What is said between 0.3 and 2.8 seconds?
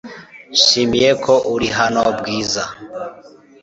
Nishimiye ko uri hano, Bwiza.